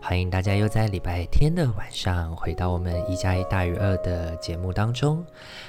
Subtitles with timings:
[0.00, 5.24] 欢迎大家又在礼拜天的晚上回到我们一加一大于二的节目当中。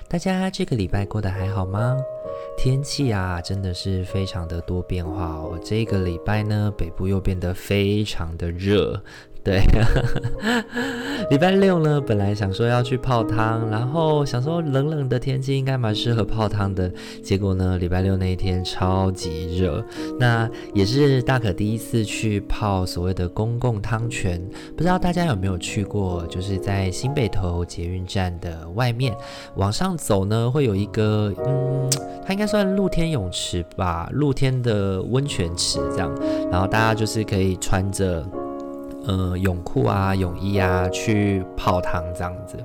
[0.08, 1.98] 大家这个礼拜过得还好吗？
[2.58, 5.60] 天气啊，真的是非常的多变化哦。
[5.64, 9.02] 这个礼拜呢，北部又变得非常的热。
[9.46, 9.62] 对，
[11.30, 19.86] 礼拜六呢，本来想说要去泡汤，然后想说冷冷的天气应该蛮适合泡汤的，结果呢，礼拜六那一天超级热，
[20.20, 24.42] 那也是大可第一次去泡所谓的公共汤泉，
[24.76, 26.26] 不知道大家有没有去过？
[26.26, 29.16] 就是在新北投捷运站的外面
[29.58, 31.88] 往上走呢，会有一个，嗯，
[32.26, 36.12] 它应该算露天泳池吧，露天的温泉池这样，
[36.52, 38.28] 然后大家就是可以穿着。
[39.08, 42.58] 呃，泳裤啊，泳衣啊，去泡汤这样子。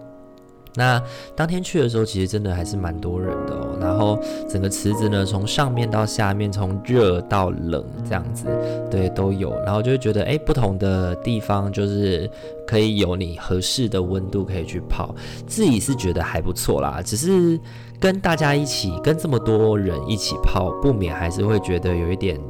[0.76, 1.02] 那
[1.34, 3.76] 当天去的时候，其实真的还是蛮多人的哦。
[3.80, 4.16] 然后
[4.48, 8.46] 整个池子呢，从上面到下面，从热到冷这样子，
[8.88, 9.50] 对，都有。
[9.64, 12.30] 然后就会觉得，哎，不同的地方就是
[12.64, 15.12] 可以有你合适的温度可以去泡。
[15.44, 17.58] 自己是觉得还不错啦，只是
[17.98, 22.40] 跟大家一起，跟这么多人一起泡，不免还是会觉得有一点。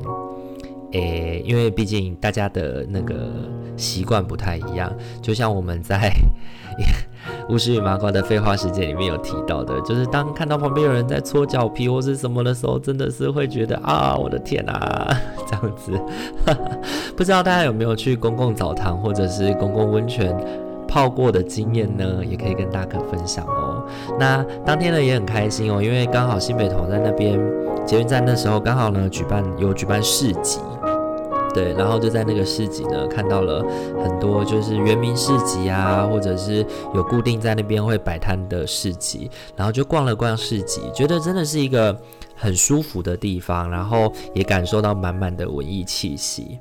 [0.93, 3.15] 诶，因为毕竟大家的那个
[3.77, 6.13] 习惯不太一样，就像我们在
[7.49, 15.93] 巫师与麻瓜的废话时间里面有提到的，就是当看到旁边有人在搓脚皮或是什么的时候，真的是会觉得啊，我的天啊，这样子。
[17.17, 20.35] 不知道大家有没有去公共澡堂或者是公共温泉
[20.89, 22.25] 泡过的经验呢？
[22.25, 23.85] 也可以跟大可分享哦。
[24.19, 27.39] 那当天呢也很开心哦，因为刚好新北投在那边
[27.87, 30.61] 捷运站那时候，刚好呢举办有举办市集。
[31.53, 33.61] 对，然后就在那个市集呢，看到了
[34.01, 36.65] 很多就是原民市集啊，或者是
[36.95, 41.97] 有固定在那边会摆摊的市集，然后就逛了逛市集，觉得真的是一个
[42.41, 46.59] 很舒服的地方，然后也感受到满满的文艺气息。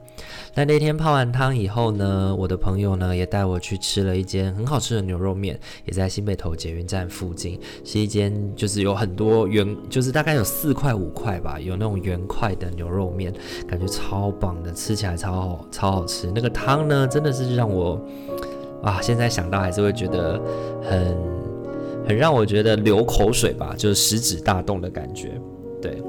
[0.53, 13.33] 那那天泡完汤以后呢，我的朋友呢也带我去吃了一间很好吃的牛肉面，也在新北投捷运站附近，是一间就是有很多圆，就是大概有四块五块吧，有那种圆块的牛肉面，
[13.65, 16.29] 感觉超棒的，吃起来超好，超好吃。
[16.35, 17.97] 那个汤呢，真的是让我
[18.83, 20.41] 啊，现在想到还是会觉得
[20.83, 21.17] 很
[22.07, 25.39] 很让我觉得流口水吧，就是食指大动的感觉，
[25.81, 26.01] 对。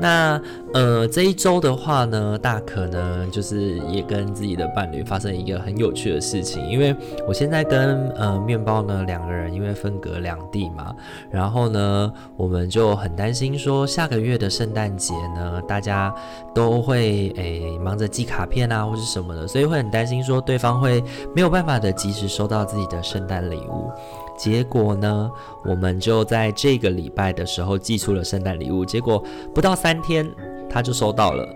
[0.00, 0.40] 那
[0.72, 6.92] 呃这一周的话呢，大可呢就是也跟自己的伴侣发生一个很有趣的事情，因为
[7.28, 10.92] 我现在跟呃面包呢两个人因为分隔两地嘛，
[11.30, 16.12] 然后呢我们就很担心说下个月的圣诞节呢大家
[16.52, 21.00] 都会诶、忙着寄卡片啊或是什么的，所以会很担心说对方会
[21.36, 23.92] 没有办法的及时收到自己的圣诞礼物。
[24.36, 25.30] 结果呢，
[25.64, 29.22] 我们就在这个礼拜的时候寄出了圣诞礼物，结果
[29.54, 30.28] 不到三天
[30.68, 31.48] 他就收到了。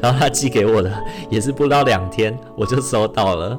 [0.00, 0.92] 然后他寄给我的
[1.30, 3.58] 也是不到两天，我就收到了。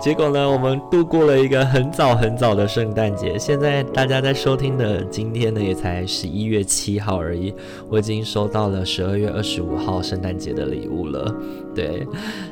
[0.00, 3.38] 结果呢，我们度过了一个很早很早的圣诞节。
[3.38, 7.54] 现在大家在收听的今天呢，也才十一月七号而已。
[7.88, 11.34] 我已经收到了十二月二十五号圣诞节的礼物了。
[11.74, 12.06] 对，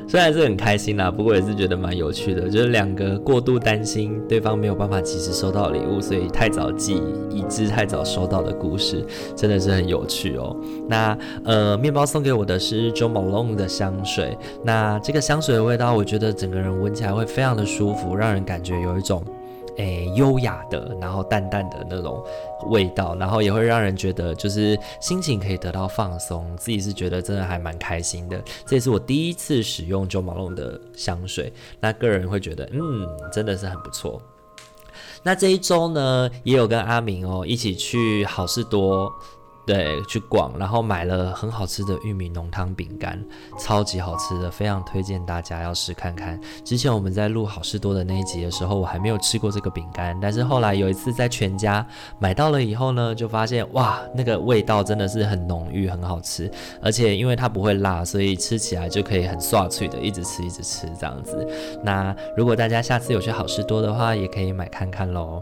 [0.07, 2.49] 虽然是很开心啦，不过也是觉得蛮有趣的。
[2.49, 10.55] 就是两个过度担心对方没有办法及时收到礼物，所以太早寄，以致太早收到的故事，真的是很有趣哦。
[10.89, 19.21] 那呃，面包送给我的是 Jo Malone 的香水，那这个香水的味道，我觉得整个人闻起来会非常的舒服，让人感觉有一种
[19.75, 22.23] 诶优雅的，然后淡淡的那种
[22.69, 28.41] 味道，然后也会让人觉得就是心情可以得到放松，自己是觉得真的还蛮开心的。
[28.65, 34.21] 这也是我第一次使用 Jo Malone 的香水，那个人会觉得嗯，真的是很不错。
[35.23, 39.11] 那这一周呢，也有跟阿明哦一起去好事多。
[39.65, 43.23] 对，去逛，然后买了很好吃的玉米浓汤饼干，
[43.57, 46.37] 超级好吃的，非常推荐大家要试看看。
[46.65, 51.85] 之前我们在录好事多的那一集的时候，我还没有吃过这个饼干，但是后来有一次在全家
[52.19, 56.51] 买到了以后呢，就发现哇，那个味道真的是很浓郁，很好吃，
[56.81, 61.47] 而且因为它不会辣，所以吃起来就可以很爽脆的，一直吃一直吃这样子。
[61.81, 65.41] 那如果大家下次有去好事多的话，也可以买看看喽。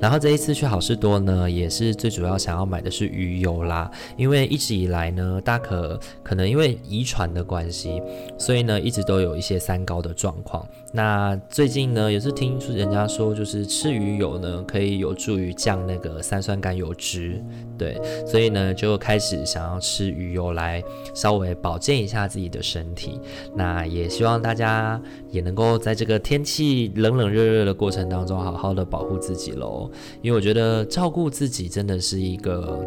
[0.00, 8.00] 然后这一次去好事多呢，也是最主要想要买的是鱼油啦，因为一直以来呢，大可可能因为遗传的关系，
[8.38, 10.66] 所以呢一直都有一些三高的状况。
[10.92, 17.42] 那最近呢，也是听人家说，就是吃鱼油呢，可以有助于降那个三酸甘油酯，
[17.78, 20.82] 对，所以呢就开始想要吃鱼油来
[21.14, 23.18] 稍微保健一下自己的身体。
[23.54, 25.00] 那也希望大家
[25.30, 29.90] 也能够在这个天气冷冷热热的过程当中，好好的保护自己喽。
[30.20, 32.86] 因为我觉得照顾自己真的是一个，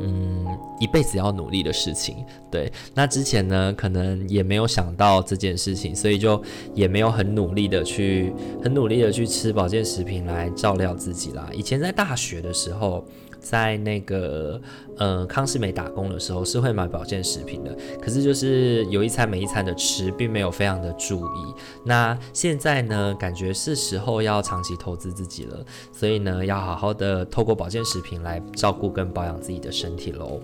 [0.00, 0.46] 嗯。
[0.78, 2.70] 一辈子要努力的事情，对。
[2.94, 6.42] 那之前呢，可能也没有想到这件事情，所以就
[6.74, 8.30] 也没有很努力的去，
[8.62, 11.48] 很努力的去吃保健食品来照料自己啦。
[11.54, 13.04] 以前在大学的时候。
[13.48, 14.60] 在那个
[14.96, 21.54] 呃康世美打工的时候是会买保健食品的，可是就是有一餐没一餐的吃，并没有非常的注意。
[21.84, 30.40] 那现在呢，感觉是时候要长期投资自己了，所以呢，要好好的透过保健食品来照顾跟保养自己的身体喽。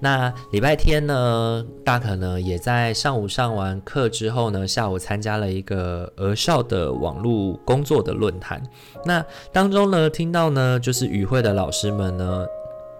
[0.00, 8.62] 那礼拜天呢，大可呢也在上午上完课之后呢，下午参加了一个儿少的网络工作的论坛。
[9.04, 12.46] 那当中呢，听到呢就是与会的老师们呢，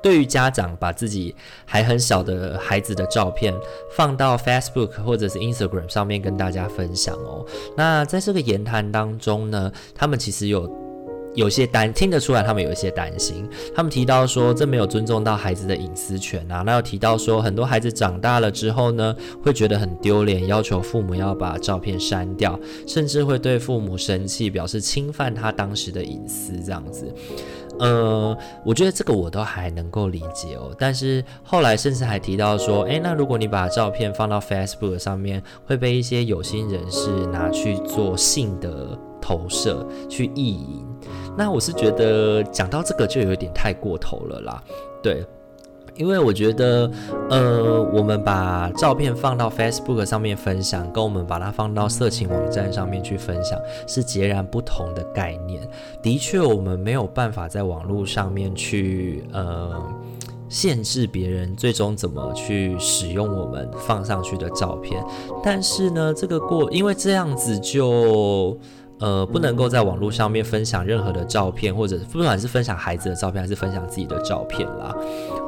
[0.02, 3.54] 对于家长把自己还很小的孩子的照片
[3.96, 7.44] 放到 Facebook 或者是 Instagram 上面跟大家分享哦。
[7.76, 10.79] 那在这个言谈当中呢，他们其实有。
[11.34, 13.48] 有些担听得出来，他们有一些担心。
[13.74, 16.62] 他们提到说，这没有尊重到孩子的隐私权啊。
[16.66, 27.12] 那又提到说，很多孩子长大了之后呢，会觉得很丢脸，要求父母要把照片删掉，甚至会对父母生气，表示侵犯他当时的隐私这样子。
[27.78, 30.74] 呃，我觉得这个我都还能够理解哦。
[30.78, 40.84] 但是后来甚至还提到说，诶，那如果你把照片放到 Facebook 上面，会被一些有心人士拿去做性的投射，去意淫。
[41.36, 44.62] 那我是觉得讲到这个就有点太过头了啦，
[45.02, 45.24] 对，
[45.94, 46.90] 因为我觉得，
[47.30, 55.66] 呃，我们把照片放到 Facebook 上面分享，跟我们把它放到色情网站上面去分享是截然不同的概念。
[56.02, 59.82] 的确，我们没有办法在网络上面去呃
[60.48, 65.02] 限制别人最终怎么去使用我们放上去的照片，
[65.42, 68.58] 但是呢，这个过因为这样子就。
[69.00, 74.94] 呃，不能够在网络上面分享任何的照片，或者不管是分享孩子的照片，还是分享自己的照片啦，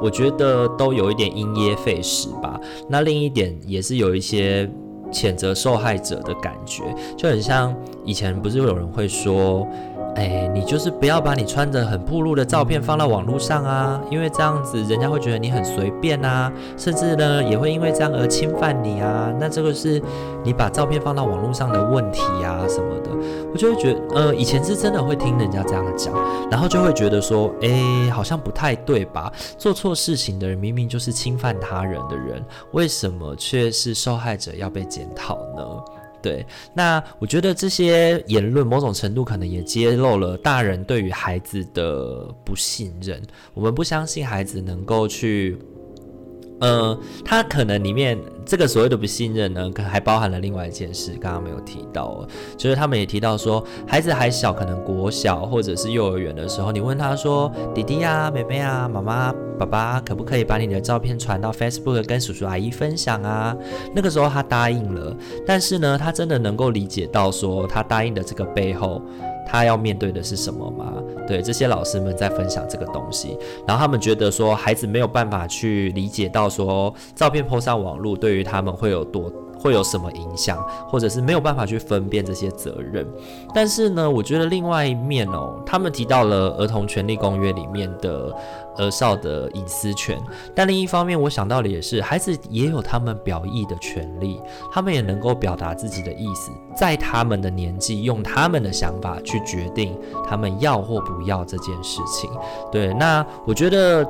[0.01, 2.59] 我觉得都有一点因噎废食吧。
[2.89, 4.69] 那另一点也是有一些
[5.11, 6.83] 谴责受害者的感觉，
[7.15, 9.67] 就很像以前不是有人会说。
[10.15, 19.33] 哎，你就是不要把你穿着很暴露的照片放到网络上啊，因为这样子人家会觉得你很随便啊，甚至呢也会因为这样而侵犯你啊。
[19.39, 20.01] 那这个是
[20.43, 23.09] 你把照片放到网络上的问题啊什么的，
[23.51, 26.13] 我就会觉得，呃，以前是真的会听人家这样讲，
[26.51, 29.33] 然后就会觉得说，哎，好像不太对吧？
[29.57, 35.63] 做错事情的人明明就是侵犯他人的人，为什么却是受害者要被检讨呢？
[36.23, 36.43] 对，
[36.73, 43.21] 那我觉得这些言论某种程度可能也揭露了大人对于孩子的不信任。
[43.53, 45.57] 我们不相信孩子能够去。
[46.63, 52.25] 呃，他可能里面这个所谓的不信任呢，可还包含了另外一件事，刚刚没有提到，
[52.55, 63.53] 就是他们也提到说，孩子还小，可能国小或者是幼儿园的时候，你问他说，弟弟呀、啊、妹妹啊、妈妈、爸爸，可不可以把你的照片传到 Facebook 跟叔叔阿姨分享啊？
[63.93, 65.13] 那个时候他答应了，
[65.45, 69.01] 但是呢，他真的能够理解到说，他答应的这个背后。
[69.45, 70.93] 他要面对的是什么吗？
[71.27, 79.31] 对，这些老师们在分享这个东西，然后他们觉得说，孩子没有办法去理解到说，照片抛上网络对于他们会有多。
[79.63, 83.07] 会有什么影响，或者是没有办法去分辨这些责任。
[83.55, 88.35] 但是呢，我觉得另外一面哦，他们提到了儿童权利公约里面的
[88.75, 90.21] 儿少的隐私权，
[90.53, 102.29] 但另一方面，我想到的也是，孩子也有他们表意的权利，他们也能够表达自己的意思，在他们的年纪，用他们的想法去决定他们要或不要这件事情。
[102.69, 104.05] 对，那我觉得。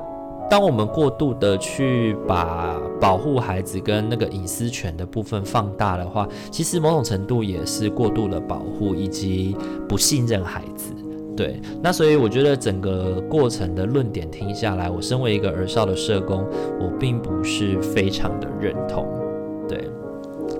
[0.53, 9.57] 当我们过度的去把保护孩子跟那个隐私权的部分放大的话，其实某种程度也是过度的保护以及
[9.89, 10.93] 不信任孩子。
[11.36, 16.45] 对，那所以我觉得整个过程的论点听下来，我身为一个儿少的社工，
[16.79, 19.07] 我并不是非常的认同。
[19.67, 19.89] 对。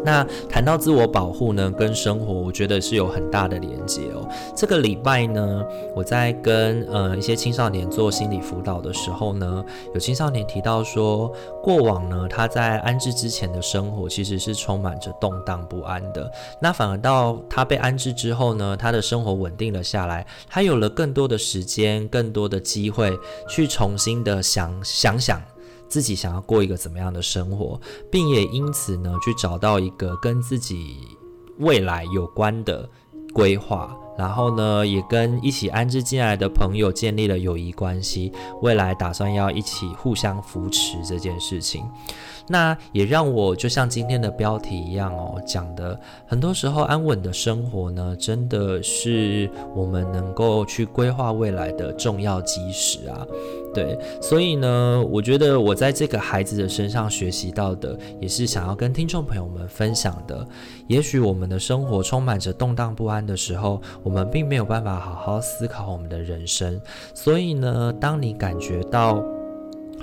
[0.04, 4.28] 那谈到自我保护呢，跟生活我觉得是有很大的连接哦。
[4.56, 5.64] 这个礼拜呢，
[5.96, 11.32] 我在跟呃一些青少年做心理辅导的时候呢，有青少年提到说，
[11.62, 16.30] 过往呢他在安置之前的生活其实是充满着动荡不安的。
[16.62, 23.18] 那反而到他被安置之后呢，他的生活稳定了下来，他有了更多的时间，更多的机会
[23.48, 25.42] 去重新的想想想。
[25.94, 27.80] 自己想要过一个怎么样的生活，
[28.12, 30.98] 并也因此呢，去找到一个跟自己
[31.60, 32.90] 未来有关的
[33.32, 38.34] 规划，然后呢，也跟一起安置进来的朋友建立了友谊关系，
[38.64, 41.86] 未来打算要一起互相扶持这件事情。
[42.48, 53.26] 那也让我就像今天的标题一样哦，讲的很多时候安稳的生活呢，真的是我们能够去规划未来的重要基石啊。
[53.74, 60.46] 对，所以呢，我觉得我在这个孩子的身上学习到的，也是想要跟听众朋友们分享的。
[60.86, 66.80] 也许我们的生活充满着动荡不安的时候，我们并没有办法好好思考我们的人生。
[67.16, 69.24] 所以呢，当你感觉到，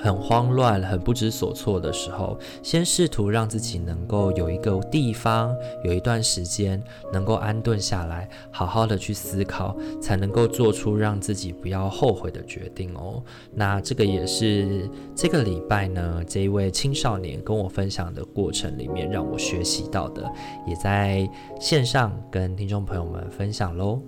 [0.02, 5.54] 很慌乱、很不知所措的时候，先试图让自己能够有一个地方、
[5.84, 13.22] 有一段时间能够安顿下来，好好的去思考，才能够做出让自己不要后悔的决定哦。
[13.52, 20.30] 那这个也是这个礼拜呢，这一位青少年跟我分享的过程里面让我学习到的，
[20.66, 21.28] 也在
[21.60, 24.00] 线上跟听众朋友们分享喽。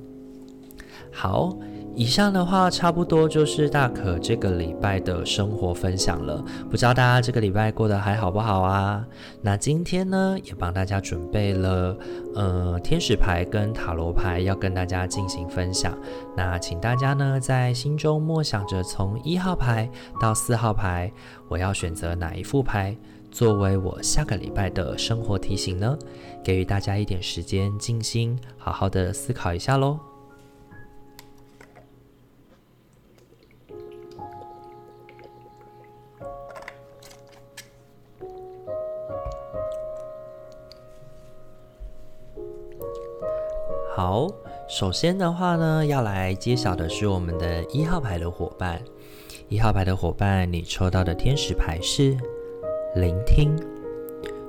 [1.12, 1.56] 好。
[1.94, 9.06] 以上的话差不多就是大可这个礼拜的生活分享了，不知道大家这个礼拜过得还好不好啊？
[9.42, 11.96] 那今天呢，也帮大家准备了
[12.34, 15.96] 呃天使牌跟塔罗牌要跟大家进行分享。
[16.34, 21.12] 那请大家呢在心中默想着，从一号牌到四号牌，
[21.46, 22.96] 我要选择哪一副牌
[23.30, 25.96] 作为我下个礼拜的生活提醒呢？
[26.42, 30.11] 给予大家一点时间静心，好好的思考一下喽。
[44.82, 48.82] 首先的话呢，要来揭晓的是我们的一号牌的伙伴。
[49.48, 52.16] 一号牌的伙伴，你抽到的天使牌是
[52.96, 53.54] 聆听，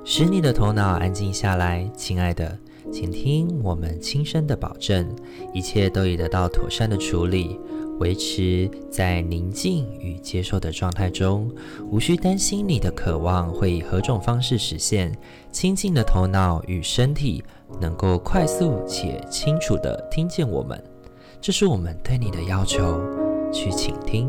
[0.04, 2.58] 使你的头脑安静下来，亲爱的，
[2.92, 5.08] 请听我们轻声的保证，
[5.52, 7.56] 一切都已得到妥善的处理。
[8.00, 11.48] 维持在宁静与接受的状态中，
[11.88, 15.16] 无需担心你的渴望会以何种方式实现。
[15.52, 17.44] 清静的头脑与身体
[17.80, 20.82] 能够快速且清楚地听见我们，
[21.40, 23.00] 这是我们对你的要求。
[23.54, 24.28] 去倾听。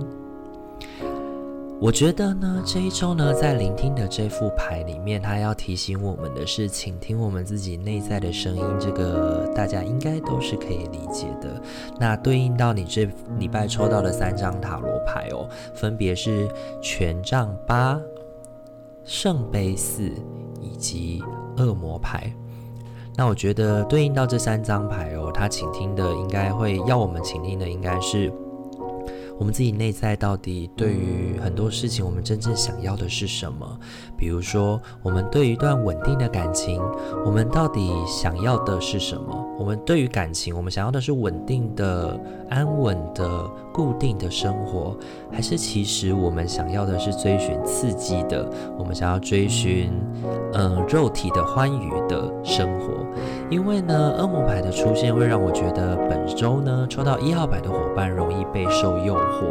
[1.82, 8.64] 我觉得呢，这一周呢，在聆听的这副牌里面，它要提醒我们的是，倾听我们自己内在的声音。
[8.80, 11.60] 这个大家应该都是可以理解的。
[12.00, 13.10] 那对应到你这
[13.40, 16.48] 礼拜抽到的三张塔罗牌哦，分别是
[16.84, 18.00] 权杖八、
[19.04, 20.04] 圣杯四
[20.62, 21.24] 以及
[21.58, 22.32] 恶魔牌。
[23.18, 28.32] 那我觉得对应到这三张牌哦，他倾听的应该会要我们倾听的应该是。
[29.38, 33.78] 我们自己内在到底对于很多事情，我们真正想要的是什么？
[34.18, 36.82] 比如说，我们对一段稳定的感情，
[37.26, 39.46] 我们到底想要的是什么？
[39.60, 42.18] 我们对于感情，我们想要的是稳定的、
[42.50, 44.96] 安稳的、固定的生活，
[45.30, 48.50] 还是其实我们想要的是追寻刺激的？
[48.80, 49.92] 我们想要追寻，
[50.54, 53.06] 嗯、肉体的欢愉的生活？
[53.50, 59.44] 因为呢，恶魔牌的出现会让我觉得本周呢，抽到一号牌的伙伴容易备受诱惑。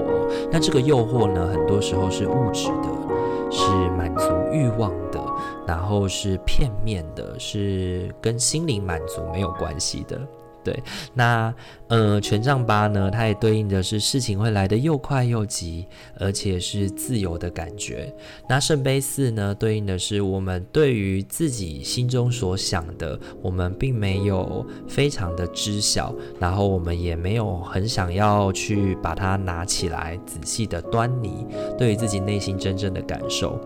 [0.50, 2.88] 那这个诱惑呢，很多时候是物质的，
[3.50, 5.20] 是满足欲望的，
[5.66, 10.18] 然后是片面的，是跟心灵满足没有关系的。
[10.64, 11.54] 对，那
[11.88, 15.86] 呃，权杖八呢，它也对应的是事情会来得又快又急，
[16.18, 18.12] 而且是自由的感觉。
[18.48, 33.60] 那圣杯四呢，对应的是我们对于自己心中所想的，我们并没有非常的知晓，然后我们也没有很想要去把它拿起来仔细的端倪，对于自己内心真正的感受。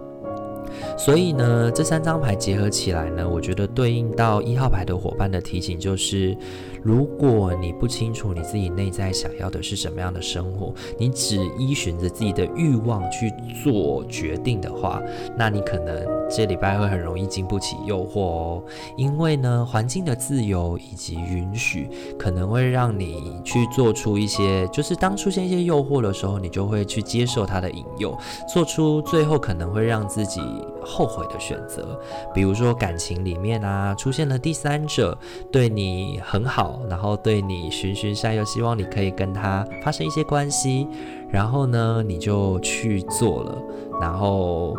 [0.97, 6.37] 所以呢，这三张牌结合起来呢，我觉得对应到一号牌的伙伴的提醒就是：
[6.83, 13.33] 如果你不清楚你自己内在想要的是什么样的生活，你只依循着自己的欲望去
[13.63, 15.03] 做决定的话，
[15.37, 18.63] 那你可能这礼拜会很容易经不起诱惑哦，
[18.97, 28.17] 因为呢，环境的自由以及允许，可能会让你去做出一些，就是当出现一些诱惑的时候，你就会去接受它的引诱，
[28.47, 30.41] 做出最后可能会让自己
[30.85, 31.99] 后悔的选择。
[32.35, 35.17] 比如说感情里面啊，出现了第三者
[35.51, 40.87] 对你很好，然后对你循循善诱，希望你可以跟他发生一些关系，
[41.31, 43.59] 然后呢，你就去做了，
[44.01, 44.77] 然后。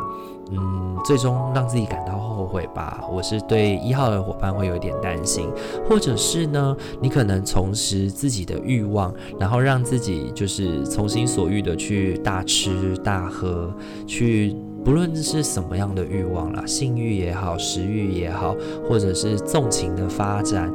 [0.51, 3.03] 嗯，最终让自己感到后悔吧。
[3.12, 5.50] 我是对一号的伙伴会有点担心，
[5.88, 13.74] 或者是呢，你可能重拾自己的欲望，然后让自己就是从心所欲的去大吃大喝，
[14.08, 14.56] 去。
[14.84, 18.56] 不论是什么样的欲望啦，性欲也好，食欲也好，
[18.88, 20.72] 或者是纵情的发展，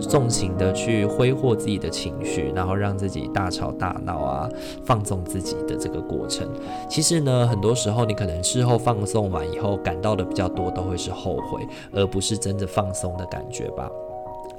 [0.00, 4.48] 纵情的去挥霍自己的情绪，然后让自己大吵大闹啊，
[4.84, 6.48] 放纵自己的这个过程，
[6.88, 11.60] 其实呢，很多时候你可能事后放松完以后，感到的比较多都会是后悔，
[11.92, 13.88] 而不是真的放松的感觉吧。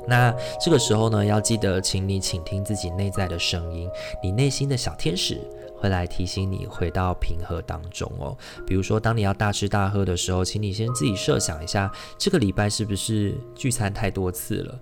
[0.06, 3.90] 那这个时候呢，要记得，请你倾听自己内在的声音，
[4.22, 5.42] 你内心的小天使。
[5.84, 8.38] 会来提醒你回到平和当中哦。
[8.66, 14.80] 比如说，当你要大吃大喝的时候，请你先自己设想一下，这个礼拜是不是聚餐太多次了？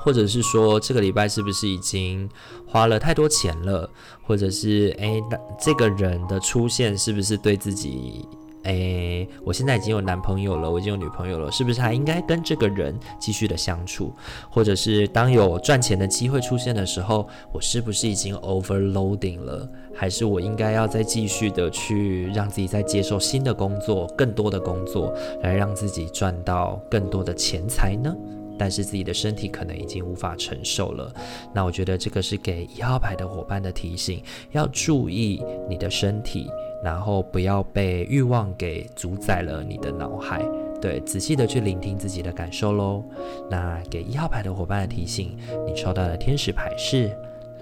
[0.00, 2.26] 或者是说，这个礼拜是不是已经
[2.66, 3.90] 花了太多钱了？
[4.22, 8.26] 或者是，诶，那这个人的出现是不是对自己？
[8.68, 14.12] 诶，我现在已经有男朋友了，我已经有女朋友了，是不是还应该跟这个人继续的相处？
[14.50, 19.66] 或者是当有赚钱的机会出现的时候，我是不是已经 overloading 了？
[19.94, 28.14] 还是我应该要再继续的去让自己再接受新的工作，更多的工作，来让自己赚到更多的钱财呢？
[28.58, 31.10] 但是自己的身体可能已经无法承受了。
[31.54, 36.50] 那我觉得这个是给一号牌的伙伴的提醒，要注意你的身体。
[36.82, 40.42] 然后不要被欲望给主宰了你的脑海，
[40.80, 43.02] 对，仔细的去聆听自己的感受喽。
[43.50, 47.10] 那给一号牌的伙伴的提醒，你抽到的天使牌是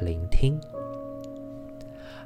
[0.01, 0.61] 聆听。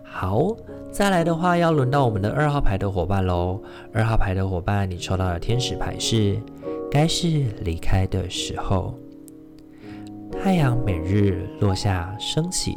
[0.02, 0.56] 好，
[0.90, 3.60] 再来的话要轮到我们的二号牌的伙伴喽。
[3.92, 6.36] 二号牌的伙伴，你抽到的天使牌是
[6.90, 8.92] 该是离开的时候。
[10.32, 12.74] 太阳每日落下升起，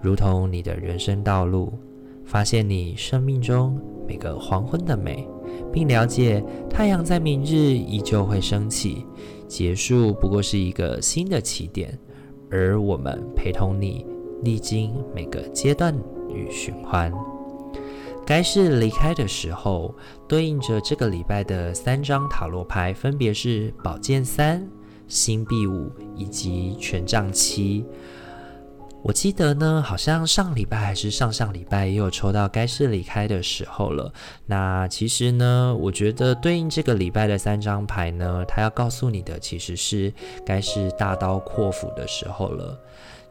[0.00, 1.72] 如同你的人生道路。
[2.28, 5.26] 发现你生命中每个黄昏的美，
[5.72, 9.06] 并了解太阳在明日依旧会升起，
[9.48, 11.98] 结束不过是一个新的起点，
[12.50, 14.04] 而我们陪同你
[14.42, 17.10] 历经每个阶段与循环。
[18.26, 19.94] 该是离开的时候，
[20.28, 24.68] 对应着这个礼拜的三张塔罗牌，分别是宝剑三、
[25.06, 27.86] 星币五以及权杖七。
[29.00, 34.12] 我记得呢，好像上礼拜还是上上礼拜也有抽到该是离开的时候了。
[34.44, 40.12] 那其实呢，我觉得对应这个礼拜的三张牌呢，它要告诉你的其实是
[40.44, 42.78] 该是大刀阔斧的时候了。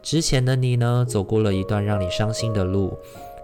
[0.02, 2.98] 之前的你呢，走过了一段让你伤心的路。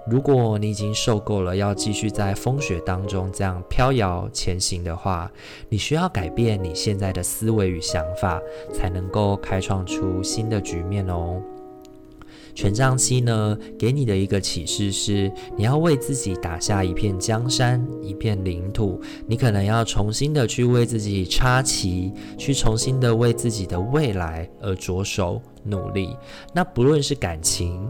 [0.07, 5.31] 如果你已经受够了要继续在风雪当中这样飘摇前行的话，
[5.69, 8.41] 你需要改变你现在的思维与想法，
[8.73, 11.41] 才能够开创出新的局面哦。
[12.55, 19.01] 权杖七呢，给你的一个启示是，你要为自己打下一片江山，一片领土。
[19.27, 26.17] 你可能要重新的去为自己插旗，去重新的为自己的未来而着手努力。
[26.55, 27.85] 那不论是感情，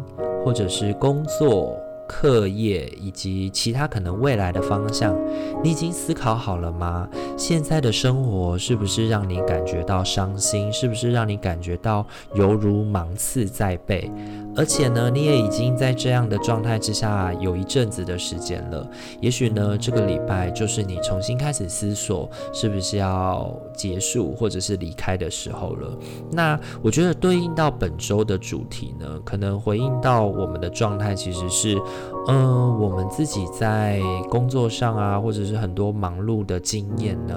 [0.45, 1.77] 或者是工作。
[2.07, 5.17] 课业以及其他可能未来的方向，
[5.63, 7.09] 你已经思考好了吗？
[7.37, 10.73] 现在的生活是不是让你感觉到伤心？
[10.73, 14.11] 是不是让你感觉到犹如芒刺在背？
[14.57, 18.89] 而且呢，你也已经在这样的状态之下有一阵子的时间了。
[19.21, 25.99] 也许呢，这个礼拜就是你重新开始思索，是不是要结束或者是离开的时候了。
[26.31, 31.81] 那我觉得对应到本周的主题呢，可能回应到我们的状态其实是。
[32.29, 37.35] 嗯、我们自己在工作上啊，或者是很多忙碌的经验呢，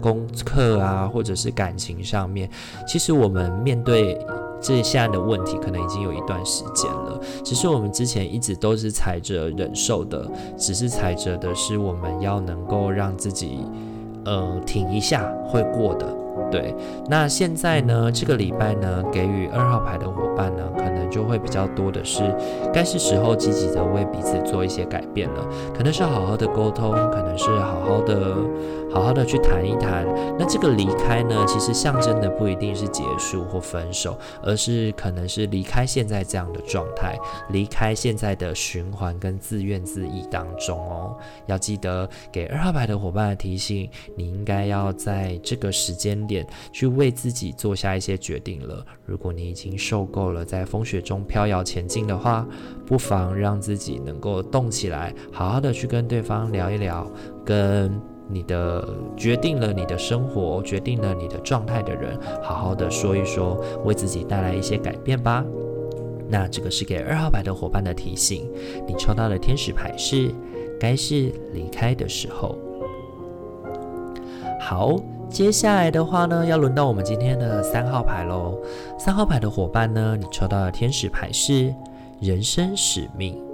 [0.00, 2.48] 功课啊，或者是感情上面，
[2.86, 4.18] 其实我们面对
[4.60, 7.20] 这现在的问题，可能已经有一段时间了。
[7.44, 13.58] 只是我们之前一直都是踩着忍受的，只是踩着的是我们要能够让自己，
[14.24, 16.06] 呃，挺一下会过的。
[16.50, 16.74] 对，
[17.08, 20.62] 那现在呢，这个礼拜呢，给予二号牌的伙伴呢，
[21.10, 22.22] 就会比较多的是，
[22.72, 25.46] 该是时候积极的为彼此做一些改变了。
[25.74, 28.36] 可能是好好的沟通，可能是好好的、
[28.92, 30.06] 好好的去谈一谈。
[30.38, 37.18] 那这个离开呢，其实象征的不一定是结束或分手，而是可能是离开现在这样的状态，
[37.50, 41.16] 离开现在的循环跟自怨自艾当中哦。
[41.46, 48.84] 要记得给二号牌的伙伴的提醒，你应该要在这个时间点去为自己做下一些决定了。
[49.04, 52.46] 如果你已经受够了在风雪中飘摇前进的话，
[52.86, 57.06] 不妨让自己能够动起来，好好的去跟对方聊一聊，
[57.44, 57.90] 跟
[58.28, 65.44] 你的决定了你的生活、决定了你的状态的人，好好的说一说，为自己带来一些改变吧。
[66.28, 68.50] 那这个是给二号牌的伙伴的提醒。
[68.86, 70.30] 你抽到的天使牌是，
[70.78, 72.58] 该是离开的时候。
[74.60, 74.96] 好。
[75.30, 78.58] 接下来的话呢，要轮到我们今天的三号牌喽。
[78.98, 81.72] 三号牌的伙伴呢，你抽到的天使牌是
[82.18, 83.47] 人生使命。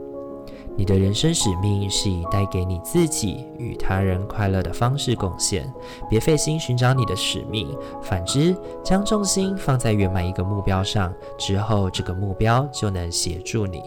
[0.76, 5.72] 你的人生使命是以带给你自己与他人快乐的方式贡献。
[6.08, 7.68] 别费心寻找你的使命，
[8.02, 13.82] 反之，将重心放在圆满一个目标上，之后这个目标就能协助你。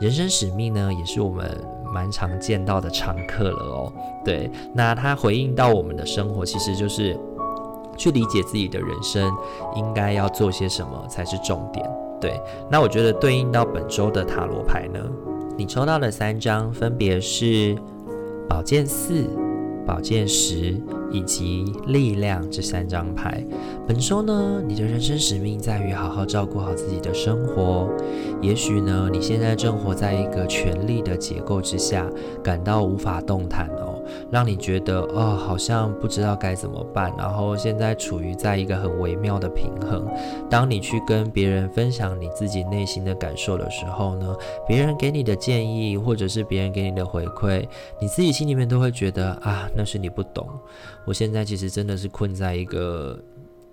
[0.00, 1.58] 人生使命呢，也是我们。
[1.92, 3.92] 蛮常见到的常客了哦，
[4.24, 7.18] 对，那它回应到我们的生活，其实就是
[7.96, 9.28] 去理解自己的人生
[9.74, 11.84] 应该要做些什么才是重点。
[12.20, 12.40] 对，
[12.70, 15.00] 那我觉得对应到本周的塔罗牌呢，
[15.60, 17.76] 你抽到的三张分别是
[18.48, 19.26] 宝剑四、
[19.86, 20.74] 宝剑十。
[21.12, 23.44] 以及力量这三张牌，
[23.84, 27.88] 本周呢，你的人生使命在于好好照顾好自己的生活。
[28.40, 32.08] 也许呢，你现在正活在一个权力的结构之下，
[32.44, 33.89] 感到无法动弹哦，
[34.30, 37.12] 让你觉得哦，好像不知道该怎么办。
[37.18, 40.06] 然后现在处于在一个很微妙的平衡。
[40.48, 47.66] 当你去跟别人分享你自己内心的感受的时候呢，别人给你的建议或者是别人给你的回馈，
[48.00, 50.48] 你自己心里面都会觉得啊，那是你不懂。
[51.04, 53.18] 我现在其实真的是困在一个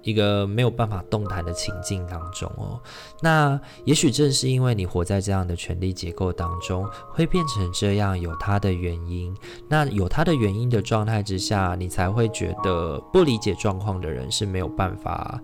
[0.07, 2.79] 一个没有办法动弹的情境当中哦。
[3.21, 9.35] 那也许正是因为你活在这样的权力结构当中，会变成这样，有它的原因。
[9.67, 15.41] 那有它的原因的状态之下，你才会觉得不理解状况的人是没有办法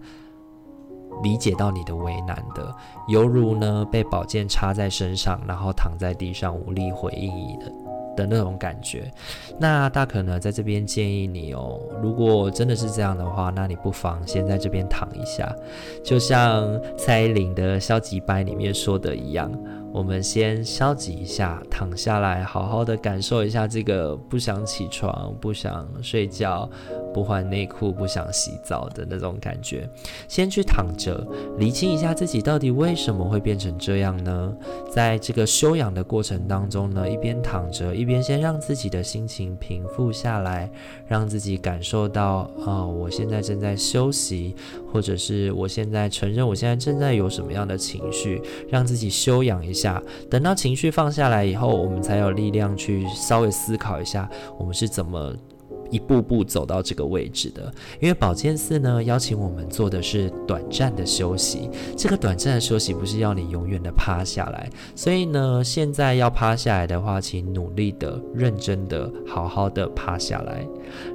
[1.21, 2.73] 理解到你的为难的，
[3.10, 7.83] 犹如呢被宝剑插在身上，然后躺在地上无力回应你的。
[8.15, 9.12] 的那种感觉，
[9.60, 15.54] 那大可呢在这边建议你哦，如果真的是这样的话，那你不妨先在这边躺一下，
[16.04, 19.52] 就像蔡依林的消极白里面说的一样。
[19.93, 26.67] 我们先消极一下，躺下来，好好的感受一下这个不想起床、不想睡觉、
[27.13, 29.88] 不换内裤、不想洗澡的那种感觉。
[30.27, 31.23] 先去躺着，
[31.60, 34.51] 理清一下自己到底为什么会变成这样呢？
[34.91, 40.71] 在这个休养的过程当中呢，一边躺着，一边先让自己的心情平复下来，
[41.08, 44.56] 让自己感受到，哦，我现在正在休息，
[44.91, 49.83] 或者是我现在承认我现在正在有什么样的情绪，让自己休养一下。
[49.84, 55.34] 下等到情绪放下来以后，我们才有力量去稍微思考一下，我们是怎么
[55.93, 57.71] 一步步走到这个位置的。
[58.01, 61.69] 因为宝剑四呢，邀请我们做的是短暂的休息。
[61.95, 70.67] 这个短暂的休息不是要你永远的趴下来，所以呢，现在要趴下来的话，请努力的、认真的、好好的趴下来。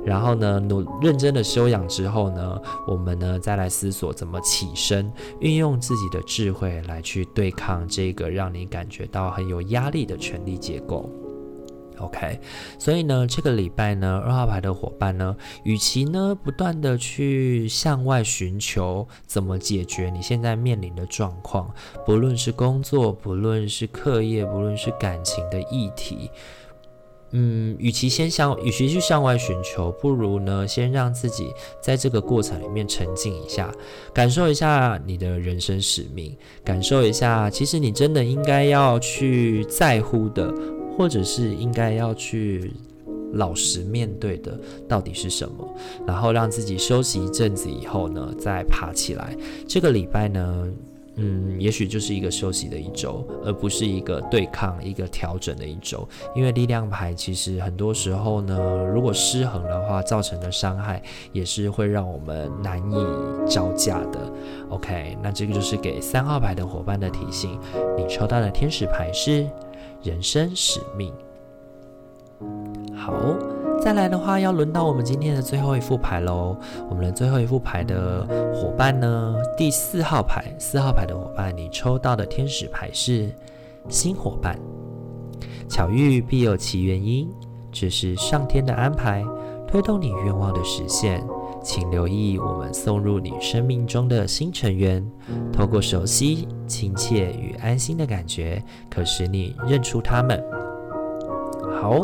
[0.05, 11.11] 然后呢，努认真的修养之后呢，我们呢再来思索怎么起身，运用自己的智慧来去对抗这个让你感觉到很有压力的权力结构。
[11.99, 12.39] OK，
[12.79, 21.73] 所以呢，这个礼拜呢，二号牌的伙伴呢，与其呢不断的去向外寻求怎么解决你现在面临的状况，
[22.07, 26.31] 不论是工作，不论是课业，不论是感情的议题。
[27.33, 33.71] 嗯，与其先向，与其去向外寻求，不如呢，先让自己在这个过程里面沉浸一下，
[34.15, 36.35] 感受一下你的人生使命，
[36.65, 40.51] 感受一下，其实你真的应该要去在乎的，
[40.99, 42.73] 或者是应该要去
[43.33, 45.67] 老实面对的，到底是什么？
[46.07, 49.35] 然后让自己休息一阵子以后呢，再爬起来。
[49.67, 50.67] 这个礼拜呢。
[51.21, 56.09] 嗯，也许就是一个休息的一周，而不是一个对抗、一个调整的一周。
[56.33, 58.57] 因为力量牌其实很多时候呢，
[58.95, 63.05] 如果失衡的话，造成的伤害也是会让我们难以
[63.51, 64.33] 招架的。
[64.69, 67.59] OK，那这个就是给三号牌的伙伴的提醒。
[67.97, 69.45] 你抽到的天使牌是
[70.03, 71.13] 人生使命。
[72.97, 73.15] 好。
[73.81, 76.57] 再来的话，要轮到我们今天的最后一副牌喽。
[76.91, 83.33] 我们的最后一副牌的伙伴呢，第四号牌，四号牌的伙伴，你抽到的天使牌是
[83.89, 84.59] 新伙伴。
[85.69, 87.31] 巧遇必有其原因，
[87.71, 89.25] 这是上天的安排，
[89.69, 91.25] 推动你愿望的实现。
[91.63, 95.05] 请留意我们送入你生命中的新成员，
[95.53, 100.43] 透过熟悉、亲切与安心的感觉，可使你认出他们。
[101.81, 102.01] 好，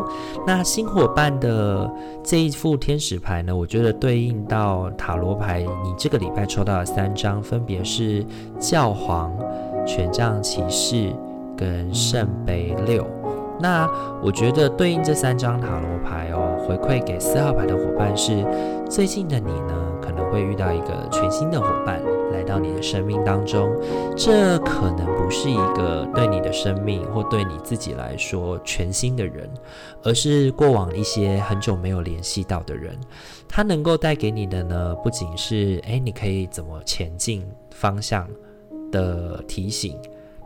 [0.47, 1.91] 那新伙伴的
[2.23, 8.25] 这一副天使牌呢，我觉得对应到塔罗牌，你这个礼拜抽到的三张分别是
[8.59, 9.33] 教皇、
[9.87, 11.13] 权杖骑士
[11.57, 13.05] 跟圣杯六。
[13.61, 13.89] 那
[14.23, 18.45] 我觉得对应这三张塔罗牌哦，回馈给四号牌的伙伴是：
[18.91, 22.03] 最近的你呢，可能会遇到一个全新的伙伴。
[22.33, 23.73] 来到你的生命当中，
[24.17, 29.49] 这可能不是一个对你的生命或对你自己来说全新的人，
[30.03, 32.99] 而是过往一些很久没有联系到的人。
[33.49, 38.29] 他能够带给你的呢，不仅是诶，你可以怎么前进方向
[38.91, 39.97] 的提醒。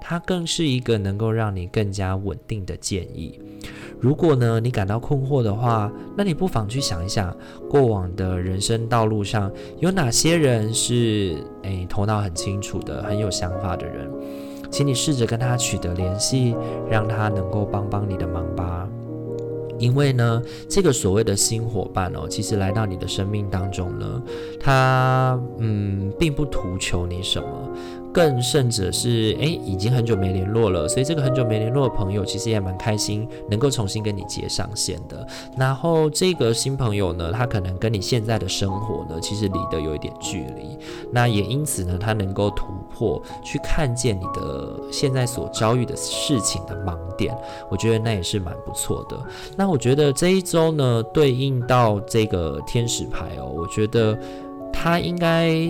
[0.00, 3.38] 它更是一个能够让你更加稳定的建议。
[4.00, 7.37] 如果呢，你感到困惑的话，那你不妨去想一想，
[7.68, 14.08] 过往的人生道路上有哪些人是诶头脑很清楚的、很有想法的人，
[14.70, 16.54] 请你试着跟他取得联系，
[16.88, 18.88] 让他能够帮帮你的忙吧。
[19.80, 24.22] 因为呢，这个所谓的新伙伴哦，其实来到你的生命当中呢，
[24.58, 27.48] 他嗯，并不图求你什么。
[28.12, 35.26] 更甚者是，诶，已经很久没联络了，所以这个很久没联络的朋友，其实也蛮开心，能够重新跟你接上线的。
[35.56, 40.78] 然后这个新朋友呢，他可能跟你现在的生活呢，其实离得有一点距离。
[41.12, 47.36] 那也因此呢，他能够突破，去看见你的现在所遭遇的事情的盲点。
[47.70, 49.16] 我觉得那也是蛮不错的。
[49.56, 54.18] 那我觉得这一周呢，对应到这个天使牌哦，我觉得
[54.72, 55.68] 他应该。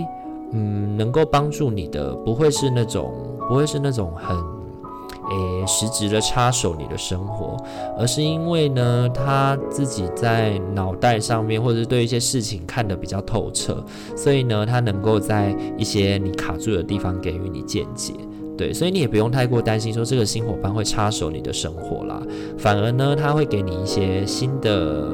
[0.52, 3.12] 嗯，能够帮助你的不会是那种，
[3.48, 7.56] 不会是那种很，诶实质的插手你的生活，
[7.98, 13.84] 而是因为呢，他自己在脑袋上面，或者是对一些事情看得比较透彻，
[14.16, 18.14] 所以呢，他能够在一些你卡住的地方给予你见解，
[18.56, 22.22] 对，所以你也不用太过担心说这个新伙伴会插手你的生活啦，
[22.56, 25.06] 反而呢，他会给你一些新的。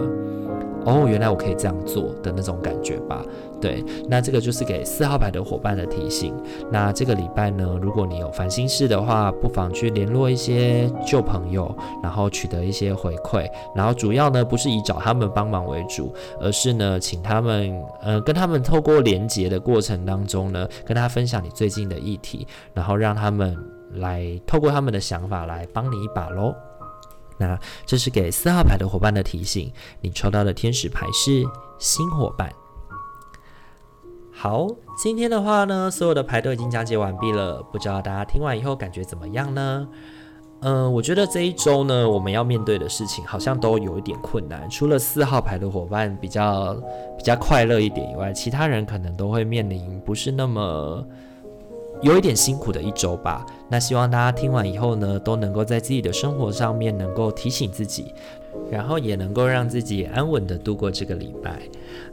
[0.87, 3.25] 哦，原来我可以这样做的那种感觉吧？
[3.64, 6.35] 对，那这个就是给四号牌的伙伴的提醒。
[6.70, 13.50] 那这个礼拜呢，如果你有烦心事的话，不妨去联络一些旧朋友，然后取得一些回馈。
[13.74, 23.57] 然后主要呢，不是以找他们帮忙为主，而是呢，请他们，呃，跟他们透过连接的过程当中呢，跟他分享你最近的议题，然后让他们
[23.94, 26.55] 来透过他们的想法来帮你一把喽。
[27.38, 29.72] 那这是给四号牌的伙伴的提醒，
[30.03, 31.42] 你抽到的天使牌是
[31.79, 32.53] 新伙伴。
[34.37, 34.66] 好，
[34.97, 39.88] 今天的话呢，所有的牌都已经讲解完毕了，不知道大家听完以后感觉怎么样呢？
[40.61, 46.75] 嗯、我觉得这一周呢，我们要面对的事情好像都有一点困难，除了四号牌的伙伴比较
[47.16, 51.07] 比较快乐一点以外，其他人可能都会面临不是那么。
[52.03, 58.12] 有一点辛苦的一周吧，那希望大家听完以后呢，都能够在自己的生活上面能够提醒自己。
[58.71, 61.61] 然后也能够让自己安稳的度过这个礼拜。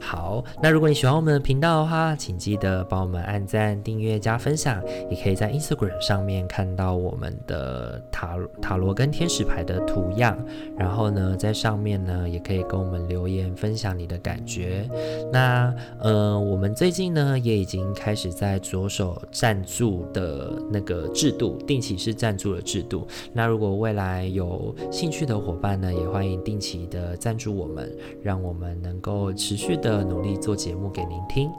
[0.00, 4.82] 好，那如果你喜欢我们的频道的话，请记得帮我们按赞、订阅、加分享。
[5.10, 10.36] 也可以在 Instagram 上面看到我们的塔塔罗跟天使牌的图样。
[10.76, 14.88] 然后呢，在上面呢，也可以跟我们留言分享你的感觉。
[15.32, 23.06] 那呃，我们最近呢，也已经开始在着手赞助的那个制度，定期是赞助的制度。
[23.32, 27.92] 那如果未来有兴趣的伙伴呢，也欢迎定期的赞助我们，
[28.22, 31.50] 让我们能够持续的努力做节目给您听。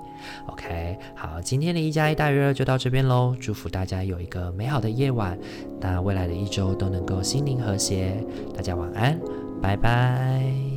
[0.47, 3.35] OK，好，今天的一加一大于二就到这边喽。
[3.39, 5.37] 祝福大家有一个美好的夜晚，
[5.81, 8.23] 那未来的一周都能够心灵和谐。
[8.55, 9.19] 大家晚安，
[9.61, 10.72] 拜拜。